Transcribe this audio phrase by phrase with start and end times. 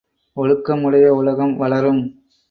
[0.37, 2.01] ஒழுக்கமுடைய உலகம் வளரும்!